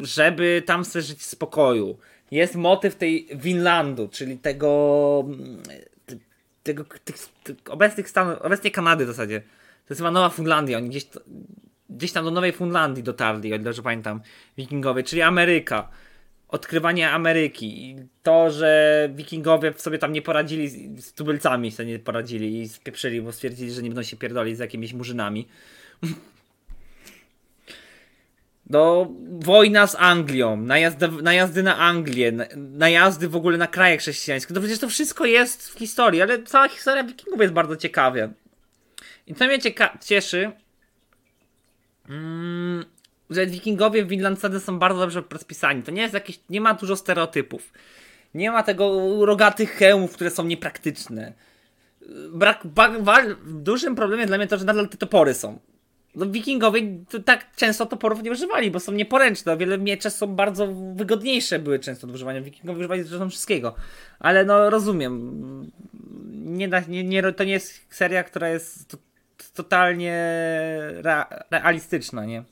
[0.00, 1.98] żeby tam sobie żyć w spokoju.
[2.30, 5.24] Jest motyw tej Winlandu, czyli tego,
[6.62, 9.40] tego tych, tych obecnych Stanów, obecnie Kanady w zasadzie.
[9.40, 10.78] To jest chyba Nowa Fundlandia.
[10.78, 11.06] Oni gdzieś
[11.90, 14.20] gdzieś tam do Nowej Fundlandii dotarli, o ile dobrze pamiętam,
[14.56, 15.88] wikingowie, czyli Ameryka.
[16.48, 17.90] Odkrywanie Ameryki.
[17.90, 22.68] I to, że wikingowie sobie tam nie poradzili z, z tubylcami, sobie nie poradzili i
[22.68, 25.48] spieprzyli, bo stwierdzili, że nie będą się pierdolić z jakimiś murzynami.
[28.70, 34.54] No, wojna z Anglią, najazdy, najazdy na Anglię, najazdy w ogóle na kraje chrześcijańskie.
[34.54, 38.28] To przecież to wszystko jest w historii, ale cała historia wikingów jest bardzo ciekawa.
[39.26, 40.50] I co mnie cieka- cieszy,
[42.08, 42.84] Mm,
[43.30, 45.82] że wikingowie w Vinland są bardzo dobrze rozpisani.
[45.82, 47.72] To nie jest jakieś, nie ma dużo stereotypów.
[48.34, 51.32] Nie ma tego rogatych hełmów, które są niepraktyczne.
[52.32, 55.58] brak, brak, wal, dużym problemem dla mnie to, że nadal te topory są.
[56.14, 56.82] No, wikingowie
[57.24, 59.52] tak często toporów nie używali, bo są nieporęczne.
[59.52, 62.40] O wiele miecze są bardzo wygodniejsze były często do używania.
[62.40, 63.74] Wikingowie używali zresztą wszystkiego.
[64.18, 65.70] Ale no rozumiem.
[66.32, 68.96] Nie, da, nie, nie, to nie jest seria, która jest
[69.54, 70.14] totalnie
[71.02, 72.44] rea, realistyczna, nie?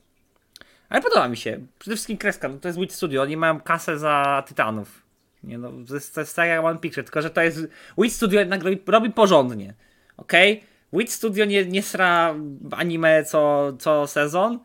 [0.89, 1.59] Ale podoba mi się.
[1.79, 3.21] Przede wszystkim kreska, no to jest Wit Studio.
[3.21, 5.01] Oni mają kasę za Tytanów.
[5.43, 7.67] Nie no, to jest, tak jak One Picture, tylko że to jest.
[7.97, 9.73] Wit Studio jednak robi, robi porządnie.
[10.17, 10.53] Okej?
[10.53, 10.99] Okay?
[10.99, 12.35] Wit Studio nie, nie sra
[12.71, 14.59] anime co, co sezon,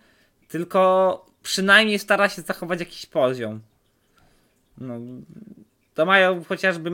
[0.48, 3.61] tylko przynajmniej stara się zachować jakiś poziom.
[4.78, 4.94] No,
[5.94, 6.90] to mają chociażby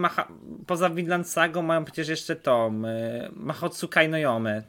[0.66, 4.62] poza Vinland Saga mają przecież jeszcze tom y, Mahotsu Kainojome.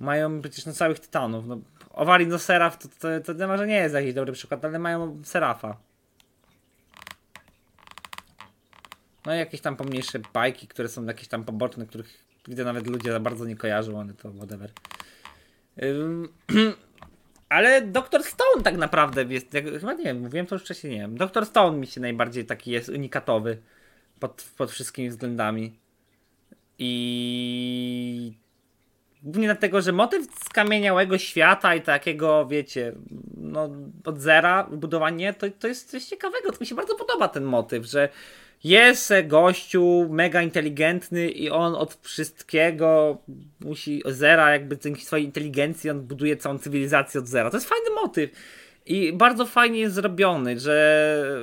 [0.00, 1.46] Mają przecież na całych tytanów.
[1.46, 1.58] No,
[2.28, 2.88] do Seraf to,
[3.24, 5.76] to, to może nie jest jakiś dobry przykład, ale mają Serafa.
[9.26, 13.12] No i jakieś tam pomniejsze bajki, które są jakieś tam poboczne, których widzę nawet ludzie
[13.12, 14.70] za bardzo nie kojarzą, ale to whatever.
[17.48, 18.22] ale Dr.
[18.22, 21.18] Stone tak naprawdę jest, jak, chyba nie wiem, mówiłem to już wcześniej, nie wiem.
[21.18, 21.46] Dr.
[21.46, 23.58] Stone mi się najbardziej taki jest unikatowy
[24.20, 25.78] pod, pod wszystkimi względami.
[26.78, 28.34] I
[29.22, 32.92] głównie dlatego, że motyw skamieniałego świata i takiego, wiecie,
[33.36, 33.70] no
[34.04, 36.52] od zera budowanie, to, to jest coś ciekawego.
[36.52, 38.08] To mi się bardzo podoba ten motyw, że
[38.64, 43.18] jest gościu mega inteligentny i on od wszystkiego
[43.60, 47.50] musi zera, jakby dzięki swojej inteligencji on buduje całą cywilizację od zera.
[47.50, 48.30] To jest fajny motyw.
[48.88, 51.40] I bardzo fajnie jest zrobiony, że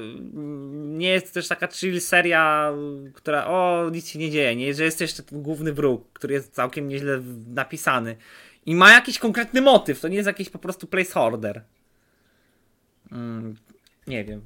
[0.74, 2.74] nie jest też taka chill seria,
[3.14, 4.74] która o, nic się nie dzieje, nie?
[4.74, 8.16] że jest jeszcze ten główny wróg, który jest całkiem nieźle napisany
[8.66, 11.64] i ma jakiś konkretny motyw, to nie jest jakiś po prostu placeholder.
[13.12, 13.56] Mm,
[14.08, 14.42] nie wiem.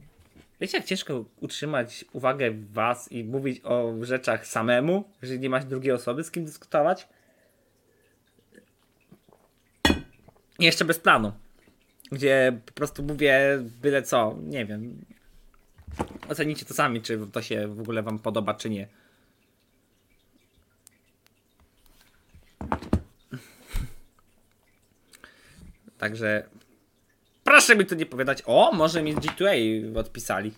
[0.61, 5.91] Wiecie, jak ciężko utrzymać uwagę was i mówić o rzeczach samemu, jeżeli nie masz drugiej
[5.91, 7.07] osoby, z kim dyskutować?
[10.59, 11.31] I jeszcze bez planu.
[12.11, 15.05] Gdzie po prostu mówię byle co, nie wiem.
[16.29, 18.87] Ocenicie to sami, czy to się w ogóle wam podoba, czy nie.
[25.97, 26.49] Także
[27.49, 30.53] Proszę mi tu nie powiedzieć, o, może mi G2A odpisali.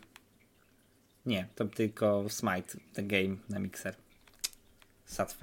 [1.26, 3.96] Nie, to tylko Smite, the game na Mixer.
[5.06, 5.38] Sad,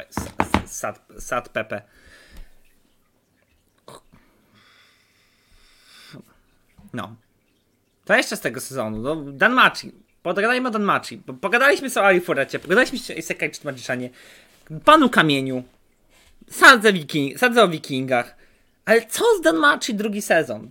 [0.67, 1.83] sad, sad, Pepe.
[6.99, 7.17] No.
[8.05, 8.99] To jeszcze z tego sezonu.
[8.99, 9.93] No, Danmachi.
[10.23, 11.23] Pogadajmy o Danmachi.
[11.41, 14.11] Pogadaliśmy sobie o Arifurecie, pogadaliśmy o Isekai czy Magicianie.
[14.85, 15.63] Panu Kamieniu.
[16.51, 18.37] Sadzę, wiking, o Wikingach.
[18.85, 20.71] Ale co z Danmachi drugi sezon?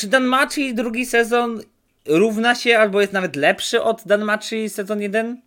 [0.00, 1.62] czy Danmachi drugi sezon
[2.06, 5.42] równa się albo jest nawet lepszy od Danmachi sezon 1?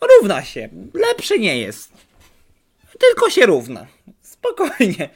[0.00, 0.68] Równa się.
[0.94, 1.92] Lepszy nie jest.
[2.98, 3.86] Tylko się równa.
[4.22, 5.08] Spokojnie.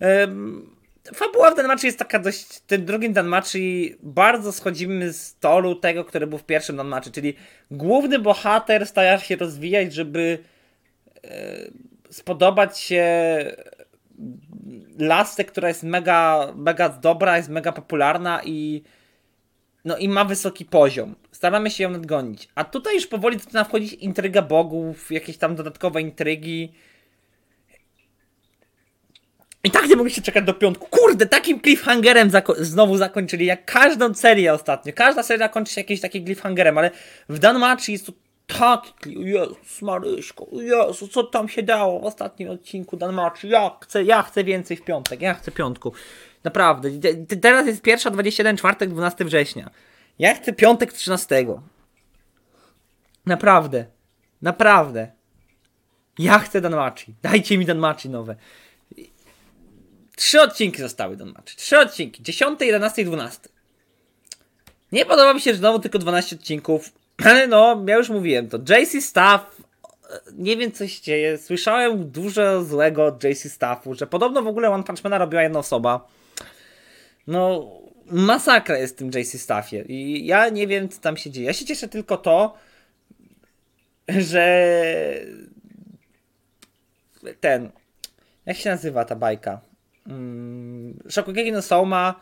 [0.00, 0.79] Um,
[1.14, 2.42] fabuła w Danmachi jest taka dość...
[2.42, 7.34] W tym drugim Danmachi bardzo schodzimy z toru tego, który był w pierwszym Danmachi, czyli
[7.70, 10.38] główny bohater stara się rozwijać, żeby
[11.24, 11.56] e,
[12.10, 13.04] spodobać się
[14.98, 18.82] lasce, która jest mega, mega dobra, jest mega popularna i
[19.84, 21.14] no i ma wysoki poziom.
[21.32, 22.48] Staramy się ją nadgonić.
[22.54, 26.72] A tutaj już powoli zaczyna wchodzić intryga bogów, jakieś tam dodatkowe intrygi.
[29.64, 30.86] I tak nie się czekać do piątku.
[30.90, 34.92] Kurde, takim cliffhangerem zako znowu zakończyli, jak każdą serię ostatnio.
[34.92, 36.90] Każda seria kończy się jakimś takim cliffhangerem, ale
[37.28, 38.12] w Danmachi jest to
[38.58, 44.22] tak, Jezus Maryśko, Jezu, co tam się dało w ostatnim odcinku Danmachi, ja chcę, ja
[44.22, 45.92] chcę więcej w piątek, ja chcę piątku.
[46.44, 46.90] Naprawdę,
[47.42, 49.70] teraz jest pierwsza 21, czwartek, 12 września.
[50.18, 51.46] Ja chcę piątek 13.
[53.26, 53.84] Naprawdę,
[54.42, 55.08] naprawdę.
[56.18, 58.36] Ja chcę Danmachi, dajcie mi Danmachi nowe.
[60.20, 63.48] Trzy odcinki zostały Danmachi, trzy odcinki, 10, 11 i 12.
[64.92, 66.92] Nie podoba mi się, że znowu tylko 12 odcinków
[67.24, 68.58] ale no, ja już mówiłem to.
[68.58, 69.56] JC Staff,
[70.32, 71.38] nie wiem co się dzieje.
[71.38, 75.58] Słyszałem dużo złego od JC Staffu, że podobno w ogóle One Punch Mana robiła jedna
[75.58, 76.08] osoba.
[77.26, 77.70] No,
[78.06, 79.84] masakra jest w tym JC Staffie.
[79.88, 81.46] I ja nie wiem co tam się dzieje.
[81.46, 82.54] Ja się cieszę tylko to,
[84.08, 84.74] że
[87.40, 87.70] ten,
[88.46, 89.69] jak się nazywa ta bajka?
[90.10, 92.20] Hmm, Shokugeki no Soma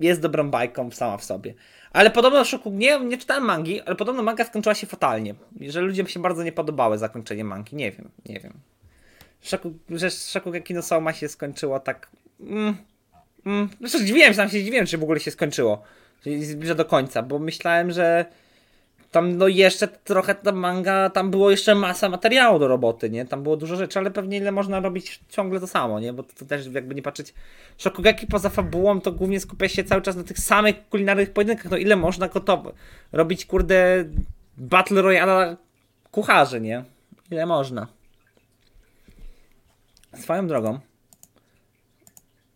[0.00, 1.54] jest dobrą bajką sama w sobie.
[1.92, 5.34] Ale podobno szoku, nie, nie czytałem mangi, ale podobno manga skończyła się fatalnie.
[5.60, 7.76] Że ludziom się bardzo nie podobały zakończenie mangi.
[7.76, 8.52] Nie wiem, nie wiem.
[9.42, 12.10] Szoku, że Shokugeki no Soma się skończyło tak...
[12.40, 12.76] Mm,
[13.46, 13.68] mm.
[13.80, 15.82] Zresztą dziwiłem się, tam się dziwiłem, czy w ogóle się skończyło.
[16.22, 18.24] Czyli zbliża do końca, bo myślałem, że
[19.10, 23.24] tam no jeszcze trochę ta manga, tam było jeszcze masa materiału do roboty, nie?
[23.24, 26.12] Tam było dużo rzeczy, ale pewnie ile można robić ciągle to samo, nie?
[26.12, 27.34] Bo to, to też jakby nie patrzeć.
[27.78, 31.70] Shokugeki poza fabułą to głównie skupia się cały czas na tych samych kulinarnych pojedynkach.
[31.70, 32.72] No ile można gotowe
[33.12, 34.04] robić, kurde,
[34.56, 35.56] Battle Royale
[36.10, 36.84] kucharzy, nie?
[37.30, 37.86] Ile można.
[40.14, 40.80] Swoją drogą.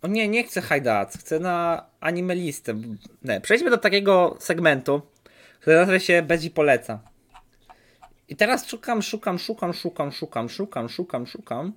[0.03, 2.75] O nie, nie chcę Hajdac, chcę na anime listę.
[3.23, 5.03] Nie, przejdźmy do takiego segmentu,
[5.61, 7.01] który nazywa się Bezi poleca.
[8.29, 11.73] I teraz szukam, szukam, szukam, szukam, szukam, szukam, szukam, szukam.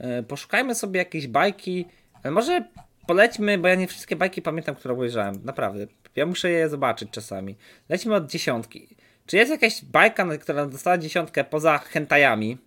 [0.00, 1.86] Yy, poszukajmy sobie jakieś bajki.
[2.22, 2.64] Ale może
[3.06, 5.40] polećmy, bo ja nie wszystkie bajki pamiętam, które obejrzałem.
[5.44, 5.86] Naprawdę.
[6.16, 7.56] Ja muszę je zobaczyć czasami.
[7.88, 8.88] Lećmy od dziesiątki.
[9.26, 12.58] Czy jest jakaś bajka, która dostała dziesiątkę poza hentajami?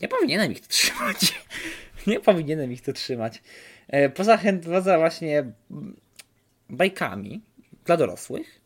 [0.00, 1.42] Nie powinienem ich trzymać.
[2.06, 3.42] Nie powinienem ich tu trzymać.
[3.88, 5.44] E, poza, poza właśnie
[6.70, 7.42] bajkami
[7.86, 8.60] dla dorosłych,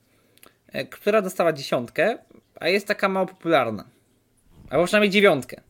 [0.72, 2.18] e, która dostała dziesiątkę,
[2.54, 3.84] a jest taka mało popularna.
[4.70, 5.60] Albo przynajmniej dziewiątkę.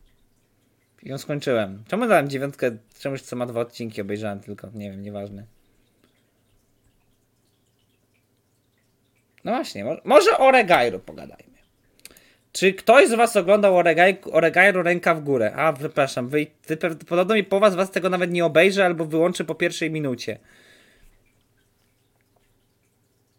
[1.03, 1.83] I ją skończyłem.
[1.87, 4.69] Czemu dałem dziewiątkę czemuś, co ma dwa odcinki, obejrzałem tylko.
[4.73, 5.45] Nie wiem, nieważne.
[9.43, 11.51] No właśnie, może o Regairu pogadajmy.
[12.51, 13.75] Czy ktoś z was oglądał
[14.31, 15.53] Oregairu ręka w górę?
[15.55, 19.45] A, przepraszam, wy, wy, podobno mi połowa z was tego nawet nie obejrzy albo wyłączy
[19.45, 20.39] po pierwszej minucie.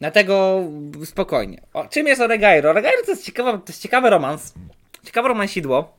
[0.02, 0.64] Dlatego
[1.04, 1.60] spokojnie.
[1.72, 2.68] O, czym jest Oregairu?
[2.68, 4.54] Oregairu to jest, ciekawa, to jest ciekawy romans.
[5.04, 5.96] Ciekawe romansidło.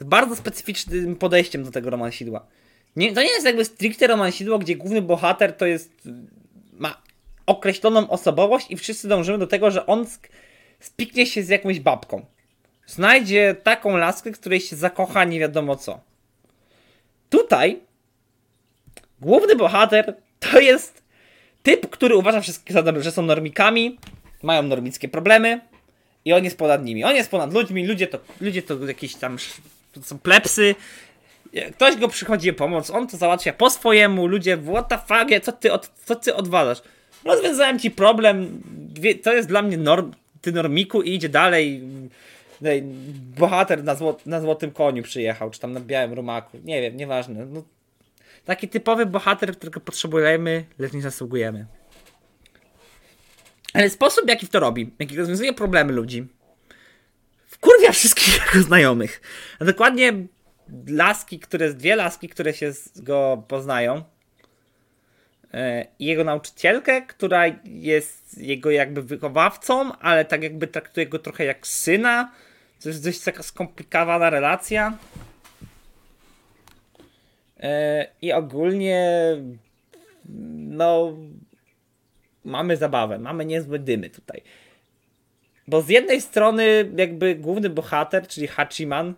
[0.00, 2.46] Z bardzo specyficznym podejściem do tego romansidła.
[2.96, 5.92] Nie, to nie jest jakby stricte romansidło, gdzie główny bohater to jest...
[6.72, 7.02] ma
[7.46, 10.06] określoną osobowość i wszyscy dążymy do tego, że on
[10.80, 12.26] spiknie się z jakąś babką.
[12.86, 16.00] Znajdzie taką laskę, której się zakocha nie wiadomo co.
[17.30, 17.80] Tutaj
[19.20, 21.01] główny bohater to jest
[21.62, 23.98] typ, który uważa wszystkich, że są normikami,
[24.42, 25.60] mają normickie problemy
[26.24, 27.04] i on jest ponad nimi.
[27.04, 29.36] On jest ponad ludźmi, ludzie to, ludzie to jakieś tam
[29.92, 30.74] to są plepsy.
[31.72, 35.52] Ktoś go przychodzi o pomoc, on to załatwia po swojemu, ludzie, what the fuck, co
[35.52, 36.82] ty, od, co ty odwalasz?
[37.24, 38.62] Rozwiązałem ci problem,
[39.22, 41.82] to jest dla mnie norm, ty normiku i idzie dalej.
[43.38, 43.96] Bohater na,
[44.26, 46.58] na złotym koniu przyjechał, czy tam na białym rumaku.
[46.64, 47.46] Nie wiem, nieważne.
[47.46, 47.62] No,
[48.44, 51.66] taki typowy bohater, którego potrzebujemy, lecz nie zasługujemy.
[53.74, 56.28] Ale sposób, jaki to robi, jaki rozwiązuje problemy ludzi,
[57.46, 59.20] wkurwia wszystkich jego znajomych.
[59.60, 60.12] A dokładnie
[60.88, 64.04] laski, które, dwie laski, które się go poznają,
[65.54, 71.66] E, jego nauczycielkę, która jest jego jakby wychowawcą, ale tak jakby traktuje go trochę jak
[71.66, 72.32] syna.
[72.82, 74.98] To jest dość taka skomplikowana relacja.
[77.62, 79.36] E, I ogólnie
[80.54, 81.16] no
[82.44, 84.42] mamy zabawę, mamy niezłe dymy tutaj.
[85.68, 89.14] Bo z jednej strony jakby główny bohater, czyli Hachiman,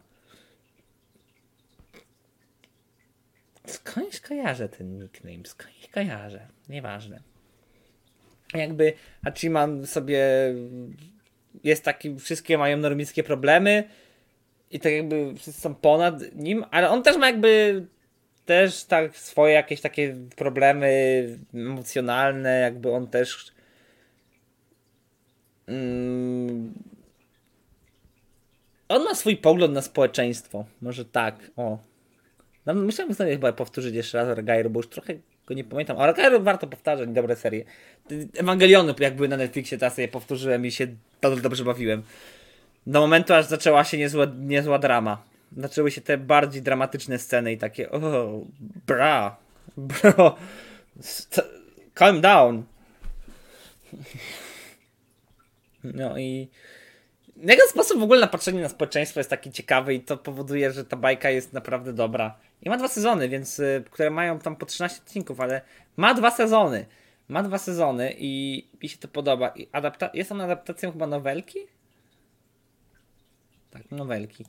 [3.67, 7.21] Skądś kojarzę ten nickname, skądś kojarzę, nieważne.
[8.55, 8.93] Jakby
[9.25, 10.21] Hachiman sobie
[11.65, 13.85] jest taki, wszystkie mają normickie problemy
[14.71, 17.87] i tak jakby wszyscy są ponad nim, ale on też ma jakby
[18.47, 20.89] też tak swoje jakieś takie problemy
[21.55, 23.53] emocjonalne, jakby on też
[25.67, 26.75] mm,
[28.89, 31.79] on ma swój pogląd na społeczeństwo, może tak, o,
[32.67, 35.15] no, musiałem sobie chyba powtórzyć jeszcze raz Argyle, bo już trochę
[35.47, 35.99] go nie pamiętam.
[35.99, 37.65] Argyle warto powtarzać, dobre serie.
[38.37, 40.87] Ewangeliony jakby na Netflixie teraz je powtórzyłem i się
[41.21, 42.03] dobrze bawiłem.
[42.87, 45.23] Do momentu aż zaczęła się niezła, niezła drama.
[45.57, 48.41] Zaczęły się te bardziej dramatyczne sceny i takie o,
[48.87, 49.37] bra,
[49.77, 50.37] bro,
[51.95, 52.65] calm down.
[55.85, 56.51] No i
[57.37, 60.85] jego sposób w ogóle na patrzenie na społeczeństwo jest taki ciekawy i to powoduje, że
[60.85, 62.39] ta bajka jest naprawdę dobra.
[62.63, 65.61] I ma dwa sezony, więc y, które mają tam po 13 odcinków, ale
[65.97, 66.87] ma dwa sezony.
[67.29, 69.49] Ma dwa sezony i mi się to podoba.
[69.49, 71.59] I adapta jest on adaptacją chyba nowelki?
[73.71, 74.45] Tak, nowelki.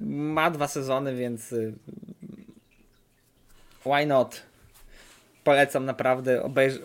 [0.00, 1.74] Ma dwa sezony, więc y,
[3.86, 4.42] why not?
[5.44, 6.42] Polecam naprawdę.
[6.42, 6.78] Obejrz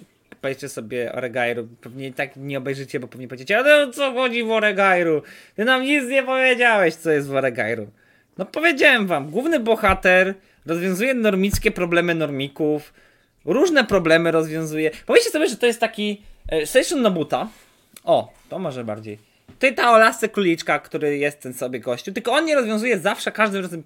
[0.68, 1.68] sobie Oregairu.
[1.82, 5.22] Pewnie tak nie obejrzycie, bo pewnie powiecie, ale co chodzi w Oregairu?
[5.56, 7.88] Ty nam nic nie powiedziałeś, co jest w Oregairu.
[8.38, 10.34] No powiedziałem wam, główny bohater
[10.66, 12.94] rozwiązuje normickie problemy normików,
[13.46, 14.92] różne problemy rozwiązuje.
[15.06, 17.48] Powiedzcie sobie, że to jest taki e, Station Nobuta.
[18.04, 19.35] O, to może bardziej.
[19.60, 23.32] Ty ta o lasce króliczka, który jest ten sobie gościu, tylko on nie rozwiązuje zawsze
[23.32, 23.84] każdym razem,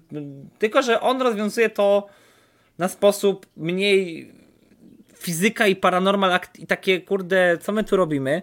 [0.58, 2.06] tylko że on rozwiązuje to
[2.78, 4.32] na sposób mniej
[5.18, 8.42] fizyka i paranormal i takie, kurde, co my tu robimy?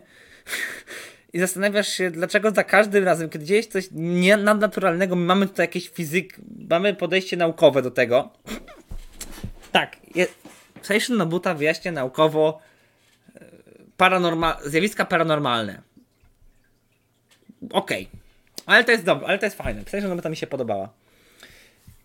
[1.33, 5.47] I zastanawiasz się, dlaczego za każdym razem, kiedy dzieje się coś nie nadnaturalnego, my mamy
[5.47, 6.35] tutaj jakieś fizyk,
[6.69, 8.29] mamy podejście naukowe do tego.
[9.71, 10.27] Tak, je,
[10.81, 12.59] Seishin Nobuta wyjaśnia naukowo
[13.35, 13.45] e,
[13.97, 15.81] paranorma zjawiska paranormalne.
[17.71, 18.07] Okej.
[18.11, 18.27] Okay.
[18.65, 19.81] Ale to jest dobre, ale to jest fajne.
[19.87, 20.89] Seishin Nobuta mi się podobała.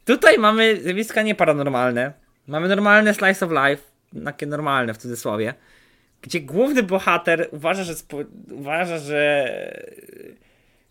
[0.05, 2.12] Tutaj mamy zjawiska nieparanormalne.
[2.46, 3.82] Mamy normalne slice of life,
[4.24, 5.55] takie normalne w cudzysłowie,
[6.22, 7.94] gdzie główny bohater uważa, że,
[8.50, 9.48] uważa, że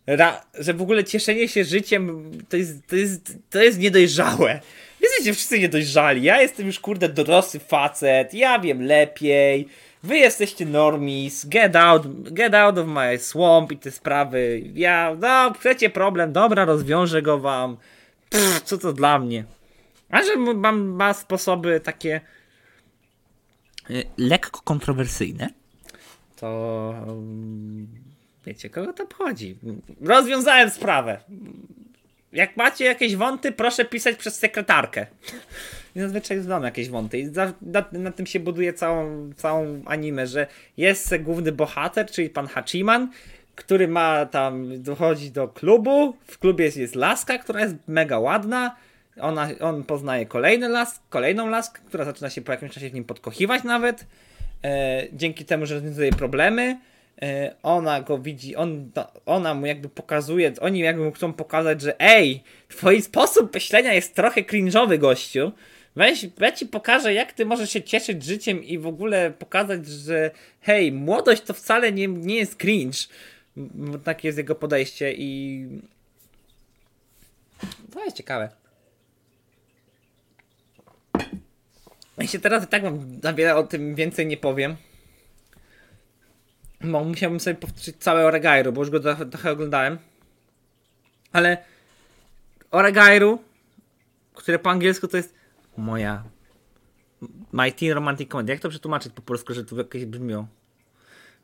[0.07, 4.59] ra, że w ogóle cieszenie się życiem to jest, to jest, to jest niedojrzałe.
[5.01, 6.23] Jesteście wszyscy niedojrzali.
[6.23, 9.67] Ja jestem już kurde dorosły facet, ja wiem lepiej.
[10.03, 14.61] Wy jesteście normis, get out, get out of my swamp i te sprawy.
[14.73, 17.77] Ja, no, chcecie problem, dobra, rozwiążę go wam.
[18.29, 19.43] Pff, co to dla mnie?
[20.09, 22.21] A że ma, ma sposoby takie
[23.89, 25.49] y, lekko kontrowersyjne,
[26.35, 27.87] to mm,
[28.45, 29.57] wiecie, kogo to obchodzi.
[30.01, 31.19] Rozwiązałem sprawę.
[32.33, 35.05] Jak macie jakieś wąty, proszę pisać przez sekretarkę.
[35.95, 37.19] I zazwyczaj znam jakieś wąty.
[37.19, 42.29] I za, na, na, tym się buduje całą, całą anime, że jest główny bohater, czyli
[42.29, 43.11] pan Hachiman,
[43.55, 46.17] który ma tam, dochodzi do klubu.
[46.27, 48.75] W klubie jest, jest laska, która jest mega ładna.
[49.19, 53.03] Ona, on poznaje kolejny las, kolejną laskę, która zaczyna się po jakimś czasie w nim
[53.03, 54.05] podkochiwać nawet.
[54.63, 56.79] E, dzięki temu, że rozwiązuje problemy.
[57.23, 58.91] E, ona go widzi, on,
[59.25, 64.15] ona mu jakby pokazuje, oni jakby mu chcą pokazać, że ej, twój sposób myślenia jest
[64.15, 65.51] trochę cringe'owy, gościu.
[65.95, 70.31] Weź, ja ci pokażę, jak ty możesz się cieszyć życiem i w ogóle pokazać, że
[70.61, 72.97] hej, młodość to wcale nie, nie jest cringe.
[74.03, 75.67] Takie jest jego podejście i...
[77.93, 78.49] To jest ciekawe.
[82.17, 84.75] Jeśli teraz i tak wam za wiele o tym więcej nie powiem,
[86.83, 89.97] bo musiałbym sobie powtórzyć całe Oregairu, bo już go trochę, trochę oglądałem.
[91.33, 91.57] Ale
[92.71, 93.43] Oregairu,
[94.33, 95.33] które po angielsku to jest
[95.77, 96.23] moja
[97.51, 98.51] My Teen Romantic Comedy.
[98.51, 100.47] Jak to przetłumaczyć po polsku, że tu jakieś brzmią?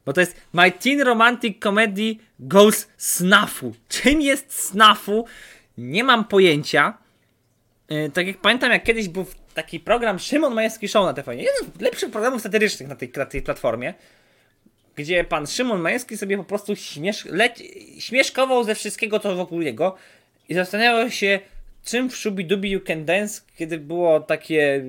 [0.05, 3.75] Bo to jest My Teen Romantic Comedy Goes Snafu.
[3.89, 5.25] Czym jest Snafu?
[5.77, 6.97] Nie mam pojęcia.
[7.89, 11.37] Yy, tak jak pamiętam, jak kiedyś był taki program Szymon Majewski Show na TVN.
[11.37, 13.93] Jeden z lepszych programów satyrycznych na tej, na tej platformie
[14.97, 17.27] gdzie pan Szymon Majewski sobie po prostu śmiesz,
[17.99, 19.95] śmieszkował ze wszystkiego, co wokół niego
[20.49, 21.39] i zastanawiał się,
[21.83, 24.81] czym w Shubidubi You Can Dance, kiedy było takie,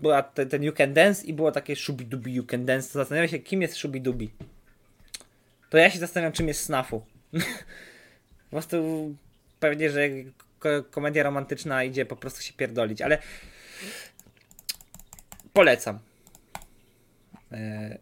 [0.00, 3.28] była te, ten You Can Dance i było takie Shubidubi You Can Dance, to zastanawiał
[3.28, 4.30] się, kim jest Shubidubi.
[5.70, 7.02] To ja się zastanawiam, czym jest Snafu.
[8.44, 8.76] po prostu
[9.60, 10.08] pewnie, że
[10.90, 13.18] komedia romantyczna idzie po prostu się pierdolić, ale
[15.52, 15.98] polecam.
[17.52, 17.98] E,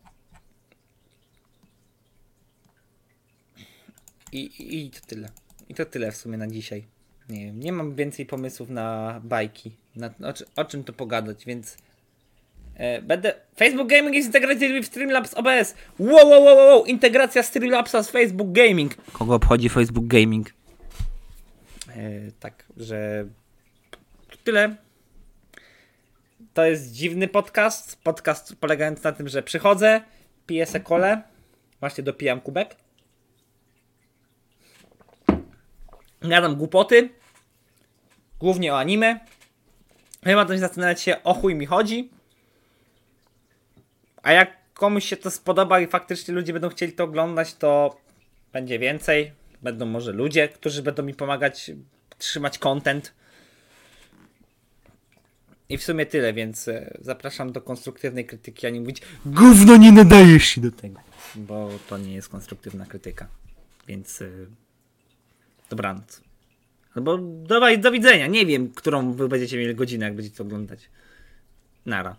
[4.35, 5.28] I, I to tyle.
[5.68, 6.85] I to tyle w sumie na dzisiaj.
[7.28, 9.76] Nie wiem, nie mam więcej pomysłów na bajki.
[9.97, 11.76] Na, o, o czym tu pogadać, więc.
[12.74, 13.35] E, będę.
[13.57, 15.74] Facebook Gaming is integrated with Streamlabs OBS.
[15.99, 18.95] Wow, wow, wow, wow, integracja Streamlabsa z Facebook Gaming.
[19.12, 20.55] Kogo obchodzi Facebook Gaming?
[21.89, 23.26] E, tak, że.
[24.45, 24.76] Tyle.
[26.55, 28.03] To jest dziwny podcast.
[28.03, 30.01] Podcast polegający na tym, że przychodzę,
[30.47, 31.22] piję se kole,
[31.80, 32.84] właśnie dopijam kubek
[36.29, 37.09] gadam głupoty,
[38.39, 39.20] głównie o anime.
[40.25, 42.11] Chyba to zastanawiać się, o chuj mi chodzi.
[44.22, 48.01] A jak komuś się to spodoba i faktycznie ludzie będą chcieli to oglądać, to
[48.53, 49.33] będzie więcej.
[49.62, 51.70] Będą może ludzie, którzy będą mi pomagać
[52.18, 53.12] trzymać content.
[55.68, 59.93] I w sumie tyle, więc e, zapraszam do konstruktywnej krytyki, a nie mówić Gówno nie
[59.93, 61.01] nadajesz się do tego.
[61.35, 63.27] Bo to nie jest konstruktywna krytyka.
[63.87, 64.29] Więc e,
[65.71, 66.23] Dobranoc.
[66.95, 68.27] Albo do, do widzenia.
[68.27, 70.91] Nie wiem, którą wy będziecie mieli godzinę, jak będziecie to oglądać.
[71.87, 72.17] Nara.